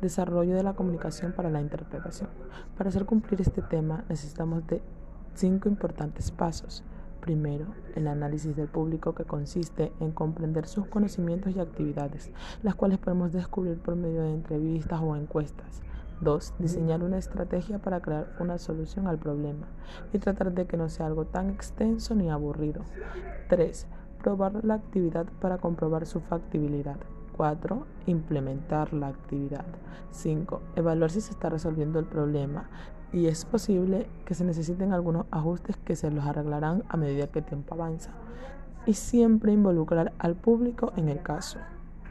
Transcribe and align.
Desarrollo 0.00 0.56
de 0.56 0.62
la 0.62 0.72
comunicación 0.72 1.32
para 1.32 1.50
la 1.50 1.60
interpretación. 1.60 2.30
Para 2.76 2.88
hacer 2.88 3.04
cumplir 3.04 3.40
este 3.40 3.60
tema 3.60 4.04
necesitamos 4.08 4.66
de 4.66 4.80
cinco 5.34 5.68
importantes 5.68 6.30
pasos. 6.30 6.82
Primero, 7.20 7.66
el 7.94 8.08
análisis 8.08 8.56
del 8.56 8.68
público 8.68 9.14
que 9.14 9.24
consiste 9.24 9.92
en 10.00 10.12
comprender 10.12 10.66
sus 10.66 10.86
conocimientos 10.86 11.54
y 11.54 11.60
actividades, 11.60 12.30
las 12.62 12.74
cuales 12.74 12.98
podemos 12.98 13.30
descubrir 13.32 13.78
por 13.78 13.94
medio 13.94 14.22
de 14.22 14.32
entrevistas 14.32 15.00
o 15.02 15.14
encuestas. 15.16 15.82
2. 16.22 16.54
Diseñar 16.58 17.02
una 17.02 17.18
estrategia 17.18 17.78
para 17.78 18.00
crear 18.00 18.34
una 18.40 18.58
solución 18.58 19.06
al 19.06 19.18
problema 19.18 19.66
y 20.12 20.18
tratar 20.18 20.52
de 20.52 20.66
que 20.66 20.76
no 20.76 20.88
sea 20.88 21.06
algo 21.06 21.26
tan 21.26 21.50
extenso 21.50 22.14
ni 22.14 22.30
aburrido. 22.30 22.82
3. 23.48 23.86
Probar 24.22 24.64
la 24.64 24.74
actividad 24.74 25.26
para 25.40 25.58
comprobar 25.58 26.06
su 26.06 26.20
factibilidad. 26.20 26.96
4. 27.40 27.86
Implementar 28.04 28.92
la 28.92 29.08
actividad. 29.08 29.64
5. 30.10 30.60
Evaluar 30.76 31.10
si 31.10 31.22
se 31.22 31.30
está 31.30 31.48
resolviendo 31.48 31.98
el 31.98 32.04
problema 32.04 32.68
y 33.14 33.28
es 33.28 33.46
posible 33.46 34.10
que 34.26 34.34
se 34.34 34.44
necesiten 34.44 34.92
algunos 34.92 35.24
ajustes 35.30 35.78
que 35.78 35.96
se 35.96 36.10
los 36.10 36.26
arreglarán 36.26 36.84
a 36.90 36.98
medida 36.98 37.28
que 37.28 37.38
el 37.38 37.46
tiempo 37.46 37.72
avanza. 37.72 38.10
Y 38.84 38.92
siempre 38.92 39.54
involucrar 39.54 40.12
al 40.18 40.36
público 40.36 40.92
en 40.96 41.08
el 41.08 41.22
caso. 41.22 41.58